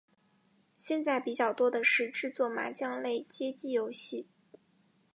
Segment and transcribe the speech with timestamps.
[0.79, 4.27] 现在比较多的是制作麻将类街机游戏。